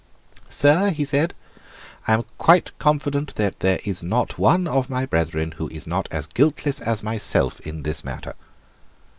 [0.49, 1.35] "Sir," he said,
[2.07, 6.07] "I am quite confident that there is not one of my brethren who is not
[6.09, 8.33] as guiltless as myself in this matter."